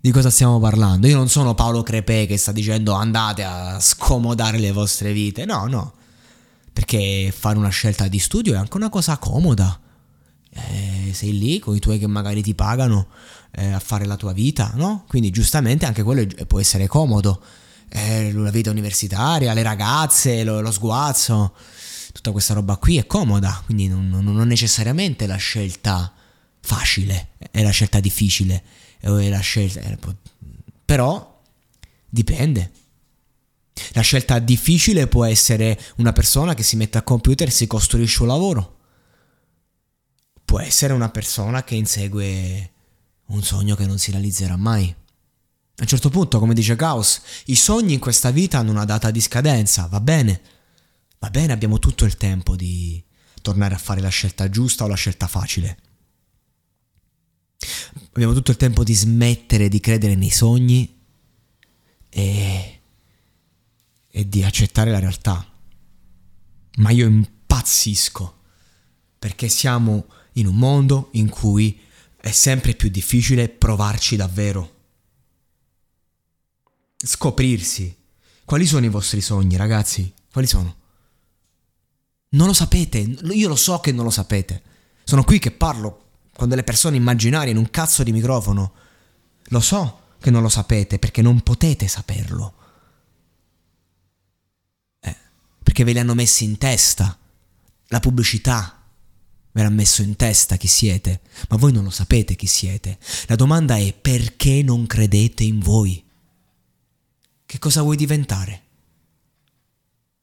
Di 0.05 0.11
cosa 0.11 0.29
stiamo 0.29 0.59
parlando? 0.59 1.07
Io 1.07 1.15
non 1.15 1.29
sono 1.29 1.55
Paolo 1.55 1.81
Crepè 1.81 2.27
che 2.27 2.37
sta 2.37 2.51
dicendo 2.51 2.93
andate 2.93 3.43
a 3.43 3.79
scomodare 3.79 4.59
le 4.59 4.71
vostre 4.71 5.11
vite. 5.13 5.45
No, 5.45 5.65
no 5.65 5.93
perché 6.71 7.33
fare 7.35 7.57
una 7.57 7.69
scelta 7.69 8.07
di 8.07 8.19
studio 8.19 8.53
è 8.53 8.57
anche 8.57 8.77
una 8.77 8.89
cosa 8.89 9.17
comoda. 9.17 9.79
Eh, 10.51 11.09
sei 11.11 11.35
lì 11.39 11.57
con 11.57 11.75
i 11.75 11.79
tuoi 11.79 11.97
che 11.97 12.05
magari 12.05 12.43
ti 12.43 12.53
pagano 12.53 13.07
eh, 13.49 13.71
a 13.71 13.79
fare 13.79 14.05
la 14.05 14.15
tua 14.15 14.31
vita, 14.31 14.73
no? 14.75 15.05
Quindi 15.07 15.31
giustamente 15.31 15.87
anche 15.87 16.03
quello 16.03 16.23
può 16.45 16.59
essere 16.59 16.85
comodo. 16.85 17.41
Eh, 17.89 18.31
la 18.31 18.51
vita 18.51 18.69
universitaria, 18.69 19.53
le 19.53 19.63
ragazze, 19.63 20.43
lo, 20.43 20.61
lo, 20.61 20.71
sguazzo, 20.71 21.55
tutta 22.13 22.29
questa 22.29 22.53
roba 22.53 22.77
qui 22.77 22.97
è 22.97 23.07
comoda, 23.07 23.59
quindi 23.65 23.87
non, 23.87 24.07
non, 24.07 24.23
non 24.23 24.47
necessariamente 24.47 25.25
la 25.25 25.37
scelta 25.37 26.13
facile, 26.59 27.29
è 27.49 27.63
la 27.63 27.71
scelta 27.71 27.99
difficile, 27.99 28.63
è 29.05 29.29
la 29.29 29.39
scelta... 29.39 29.81
Eh, 29.81 29.97
però 30.85 31.41
dipende. 32.09 32.71
La 33.91 34.01
scelta 34.01 34.39
difficile 34.39 35.07
può 35.07 35.25
essere 35.25 35.79
una 35.97 36.13
persona 36.13 36.53
che 36.53 36.63
si 36.63 36.75
mette 36.75 36.97
al 36.97 37.03
computer 37.03 37.47
e 37.47 37.51
si 37.51 37.67
costruisce 37.67 38.21
un 38.21 38.29
lavoro. 38.29 38.73
può 40.45 40.59
essere 40.59 40.93
una 40.93 41.09
persona 41.09 41.63
che 41.63 41.75
insegue 41.75 42.71
un 43.27 43.43
sogno 43.43 43.75
che 43.75 43.85
non 43.85 43.97
si 43.97 44.11
realizzerà 44.11 44.55
mai. 44.55 44.93
A 45.77 45.81
un 45.81 45.87
certo 45.87 46.09
punto, 46.09 46.39
come 46.39 46.53
dice 46.53 46.75
Gauss, 46.75 47.21
i 47.45 47.55
sogni 47.55 47.93
in 47.93 47.99
questa 47.99 48.31
vita 48.31 48.59
hanno 48.59 48.71
una 48.71 48.85
data 48.85 49.11
di 49.11 49.19
scadenza, 49.19 49.87
va 49.87 49.99
bene, 49.99 50.41
va 51.19 51.29
bene, 51.29 51.51
abbiamo 51.51 51.79
tutto 51.79 52.05
il 52.05 52.15
tempo 52.15 52.55
di 52.55 53.03
tornare 53.41 53.75
a 53.75 53.79
fare 53.79 53.99
la 53.99 54.09
scelta 54.09 54.49
giusta 54.49 54.85
o 54.85 54.87
la 54.87 54.95
scelta 54.95 55.27
facile. 55.27 55.77
Abbiamo 58.15 58.33
tutto 58.33 58.51
il 58.51 58.57
tempo 58.57 58.85
di 58.85 58.93
smettere 58.93 59.67
di 59.67 59.81
credere 59.81 60.15
nei 60.15 60.29
sogni 60.29 61.01
e, 62.07 62.81
e 64.07 64.29
di 64.29 64.41
accettare 64.41 64.89
la 64.89 64.99
realtà. 64.99 65.45
Ma 66.77 66.91
io 66.91 67.07
impazzisco 67.07 68.39
perché 69.19 69.49
siamo 69.49 70.05
in 70.33 70.47
un 70.47 70.55
mondo 70.55 71.09
in 71.13 71.27
cui 71.27 71.77
è 72.15 72.31
sempre 72.31 72.73
più 72.73 72.87
difficile 72.87 73.49
provarci 73.49 74.15
davvero. 74.15 74.73
Scoprirsi. 76.95 77.93
Quali 78.45 78.65
sono 78.65 78.85
i 78.85 78.89
vostri 78.89 79.19
sogni, 79.19 79.57
ragazzi? 79.57 80.13
Quali 80.31 80.47
sono? 80.47 80.75
Non 82.29 82.47
lo 82.47 82.53
sapete, 82.53 82.99
io 82.99 83.49
lo 83.49 83.57
so 83.57 83.81
che 83.81 83.91
non 83.91 84.05
lo 84.05 84.09
sapete. 84.09 84.63
Sono 85.03 85.25
qui 85.25 85.37
che 85.37 85.51
parlo 85.51 86.04
con 86.35 86.49
delle 86.49 86.63
persone 86.63 86.97
immaginarie 86.97 87.51
in 87.51 87.57
un 87.57 87.69
cazzo 87.69 88.03
di 88.03 88.11
microfono. 88.11 88.73
Lo 89.45 89.59
so 89.61 90.01
che 90.19 90.31
non 90.31 90.41
lo 90.41 90.49
sapete 90.49 90.99
perché 90.99 91.21
non 91.21 91.41
potete 91.41 91.87
saperlo. 91.87 92.53
Eh, 94.99 95.15
perché 95.63 95.83
ve 95.85 95.93
li 95.93 95.99
hanno 95.99 96.13
messi 96.13 96.43
in 96.43 96.57
testa. 96.57 97.17
La 97.87 97.99
pubblicità 98.01 98.81
ve 99.51 99.63
l'ha 99.63 99.69
messo 99.69 100.01
in 100.01 100.17
testa 100.17 100.57
chi 100.57 100.67
siete, 100.67 101.21
ma 101.47 101.55
voi 101.55 101.71
non 101.71 101.85
lo 101.85 101.89
sapete 101.89 102.35
chi 102.35 102.47
siete. 102.47 102.97
La 103.27 103.35
domanda 103.35 103.77
è 103.77 103.93
perché 103.93 104.61
non 104.61 104.87
credete 104.87 105.43
in 105.43 105.59
voi? 105.59 106.03
Che 107.45 107.59
cosa 107.59 107.81
vuoi 107.81 107.95
diventare? 107.95 108.63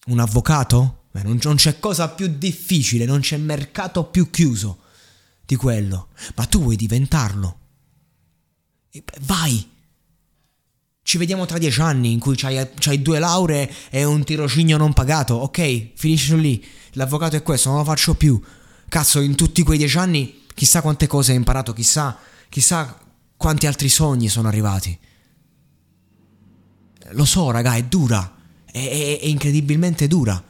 Un 0.08 0.18
avvocato? 0.18 1.04
Beh, 1.12 1.22
non, 1.22 1.38
non 1.42 1.56
c'è 1.56 1.78
cosa 1.78 2.10
più 2.10 2.26
difficile, 2.26 3.06
non 3.06 3.20
c'è 3.20 3.38
mercato 3.38 4.04
più 4.04 4.30
chiuso 4.30 4.81
di 5.44 5.56
quello, 5.56 6.08
ma 6.36 6.46
tu 6.46 6.60
vuoi 6.60 6.76
diventarlo. 6.76 7.58
Vai! 9.22 9.70
Ci 11.04 11.18
vediamo 11.18 11.46
tra 11.46 11.58
dieci 11.58 11.80
anni 11.80 12.12
in 12.12 12.20
cui 12.20 12.36
c'hai, 12.36 12.70
c'hai 12.78 13.02
due 13.02 13.18
lauree 13.18 13.70
e 13.90 14.04
un 14.04 14.22
tirocinio 14.22 14.76
non 14.76 14.92
pagato. 14.92 15.34
Ok, 15.34 15.90
finisci 15.94 16.40
lì. 16.40 16.64
L'avvocato 16.92 17.36
è 17.36 17.42
questo, 17.42 17.70
non 17.70 17.78
lo 17.78 17.84
faccio 17.84 18.14
più. 18.14 18.40
Cazzo, 18.88 19.20
in 19.20 19.34
tutti 19.34 19.62
quei 19.62 19.78
dieci 19.78 19.98
anni, 19.98 20.44
chissà 20.54 20.80
quante 20.80 21.06
cose 21.06 21.32
hai 21.32 21.38
imparato, 21.38 21.72
chissà, 21.72 22.18
chissà 22.48 22.98
quanti 23.36 23.66
altri 23.66 23.88
sogni 23.88 24.28
sono 24.28 24.48
arrivati. 24.48 24.96
Lo 27.10 27.24
so, 27.24 27.50
raga, 27.50 27.74
è 27.74 27.82
dura. 27.82 28.36
È, 28.64 28.78
è, 28.78 29.20
è 29.20 29.26
incredibilmente 29.26 30.06
dura. 30.06 30.42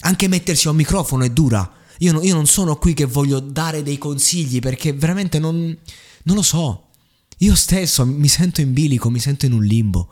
Anche 0.00 0.28
mettersi 0.28 0.66
a 0.66 0.70
un 0.70 0.76
microfono 0.76 1.24
è 1.24 1.30
dura. 1.30 1.72
Io, 1.98 2.12
no, 2.12 2.22
io 2.22 2.34
non 2.34 2.46
sono 2.46 2.76
qui 2.76 2.94
che 2.94 3.04
voglio 3.04 3.40
dare 3.40 3.82
dei 3.82 3.98
consigli 3.98 4.60
perché 4.60 4.92
veramente 4.92 5.38
non, 5.38 5.76
non 6.24 6.36
lo 6.36 6.42
so. 6.42 6.88
Io 7.38 7.54
stesso 7.54 8.04
mi 8.04 8.28
sento 8.28 8.60
in 8.60 8.72
bilico, 8.72 9.10
mi 9.10 9.20
sento 9.20 9.46
in 9.46 9.52
un 9.52 9.64
limbo. 9.64 10.08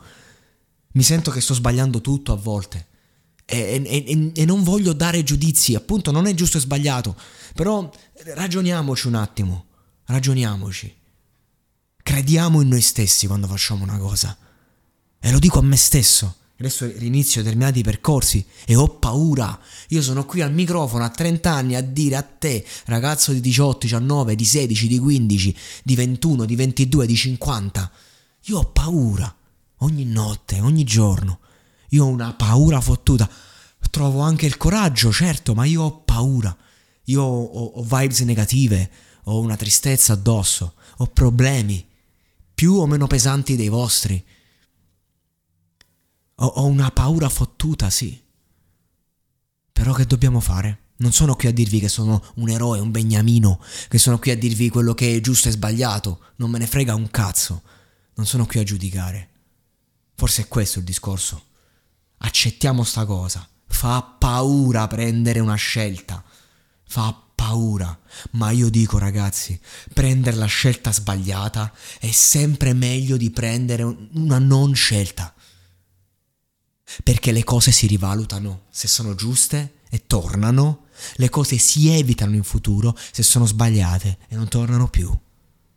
Mi 0.93 1.03
sento 1.03 1.31
che 1.31 1.41
sto 1.41 1.53
sbagliando 1.53 2.01
tutto 2.01 2.31
a 2.31 2.35
volte. 2.35 2.87
E, 3.45 3.81
e, 3.85 4.31
e, 4.33 4.45
non 4.45 4.63
voglio 4.63 4.91
dare 4.91 5.23
giudizi, 5.23 5.75
appunto 5.75 6.11
non 6.11 6.25
è 6.25 6.33
giusto 6.33 6.57
e 6.57 6.61
sbagliato. 6.61 7.15
Però 7.53 7.89
ragioniamoci 8.33 9.07
un 9.07 9.15
attimo. 9.15 9.65
Ragioniamoci. 10.05 10.95
Crediamo 12.03 12.61
in 12.61 12.69
noi 12.69 12.81
stessi 12.81 13.27
quando 13.27 13.47
facciamo 13.47 13.83
una 13.83 13.97
cosa. 13.97 14.37
E 15.19 15.31
lo 15.31 15.39
dico 15.39 15.59
a 15.59 15.63
me 15.63 15.75
stesso. 15.75 16.35
Adesso 16.59 16.91
rinizio 16.95 17.43
determinati 17.43 17.83
percorsi 17.83 18.43
e 18.65 18.75
ho 18.75 18.87
paura. 18.87 19.59
Io 19.89 20.01
sono 20.01 20.25
qui 20.25 20.41
al 20.41 20.51
microfono 20.51 21.03
a 21.03 21.09
30 21.09 21.51
anni 21.51 21.75
a 21.75 21.81
dire 21.81 22.15
a 22.15 22.23
te, 22.23 22.65
ragazzo 22.85 23.31
di 23.31 23.41
18, 23.41 23.79
19, 23.81 24.33
di 24.33 24.43
16, 24.43 24.87
di 24.87 24.97
15, 24.97 25.57
di 25.83 25.95
21, 25.95 26.45
di 26.45 26.55
22, 26.55 27.05
di 27.05 27.15
50. 27.15 27.91
Io 28.45 28.57
ho 28.57 28.65
paura. 28.65 29.35
Ogni 29.81 30.05
notte, 30.05 30.59
ogni 30.59 30.83
giorno. 30.83 31.39
Io 31.89 32.05
ho 32.05 32.07
una 32.07 32.33
paura 32.33 32.81
fottuta. 32.81 33.29
Trovo 33.91 34.21
anche 34.21 34.47
il 34.47 34.57
coraggio, 34.57 35.11
certo, 35.11 35.53
ma 35.53 35.65
io 35.65 35.83
ho 35.83 35.99
paura. 35.99 36.55
Io 37.03 37.21
ho, 37.21 37.43
ho 37.43 37.83
vibes 37.83 38.21
negative, 38.21 38.89
ho 39.25 39.39
una 39.39 39.55
tristezza 39.55 40.13
addosso, 40.13 40.73
ho 40.97 41.05
problemi, 41.07 41.85
più 42.53 42.73
o 42.73 42.87
meno 42.87 43.05
pesanti 43.05 43.55
dei 43.55 43.69
vostri 43.69 44.23
ho, 46.39 46.45
ho 46.45 46.65
una 46.65 46.91
paura 46.91 47.29
fottuta, 47.29 47.89
sì. 47.89 48.21
Però 49.71 49.93
che 49.93 50.05
dobbiamo 50.05 50.39
fare? 50.39 50.81
Non 50.97 51.11
sono 51.11 51.35
qui 51.35 51.47
a 51.47 51.53
dirvi 51.53 51.79
che 51.79 51.89
sono 51.89 52.23
un 52.35 52.49
eroe, 52.49 52.79
un 52.79 52.91
beniamino, 52.91 53.61
che 53.87 53.97
sono 53.97 54.17
qui 54.17 54.31
a 54.31 54.37
dirvi 54.37 54.69
quello 54.69 54.93
che 54.93 55.15
è 55.15 55.21
giusto 55.21 55.47
e 55.47 55.51
sbagliato. 55.51 56.19
Non 56.37 56.49
me 56.49 56.57
ne 56.57 56.67
frega 56.67 56.95
un 56.95 57.09
cazzo. 57.11 57.61
Non 58.15 58.25
sono 58.25 58.45
qui 58.45 58.59
a 58.59 58.63
giudicare. 58.63 59.29
Forse 60.15 60.43
è 60.43 60.47
questo 60.47 60.79
il 60.79 60.85
discorso. 60.85 61.43
Accettiamo 62.17 62.83
sta 62.83 63.05
cosa. 63.05 63.47
Fa 63.67 64.01
paura 64.01 64.87
prendere 64.87 65.39
una 65.39 65.55
scelta. 65.55 66.23
Fa 66.87 67.15
paura. 67.35 67.99
Ma 68.31 68.49
io 68.49 68.69
dico 68.69 68.97
ragazzi, 68.97 69.59
prendere 69.93 70.37
la 70.37 70.45
scelta 70.47 70.91
sbagliata 70.91 71.71
è 71.99 72.09
sempre 72.09 72.73
meglio 72.73 73.17
di 73.17 73.29
prendere 73.29 73.83
una 73.83 74.39
non 74.39 74.73
scelta 74.73 75.31
perché 77.03 77.31
le 77.31 77.43
cose 77.43 77.71
si 77.71 77.87
rivalutano 77.87 78.63
se 78.69 78.87
sono 78.87 79.15
giuste 79.15 79.81
e 79.89 80.05
tornano, 80.07 80.85
le 81.15 81.29
cose 81.29 81.57
si 81.57 81.89
evitano 81.89 82.35
in 82.35 82.43
futuro 82.43 82.97
se 83.11 83.23
sono 83.23 83.45
sbagliate 83.45 84.17
e 84.27 84.35
non 84.35 84.47
tornano 84.47 84.87
più. 84.87 85.15